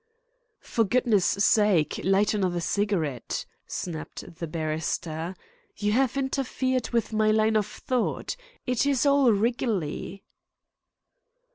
"For 0.63 0.83
goodness' 0.83 1.43
sake 1.45 2.01
light 2.03 2.33
another 2.33 2.59
cigarette," 2.59 3.45
snapped 3.67 4.37
the 4.39 4.47
barrister. 4.47 5.35
"You 5.77 5.91
have 5.91 6.17
interfered 6.17 6.89
with 6.89 7.13
my 7.13 7.29
line 7.29 7.55
of 7.55 7.67
thought. 7.67 8.35
It 8.65 8.83
is 8.87 9.05
all 9.05 9.31
wriggly." 9.31 10.23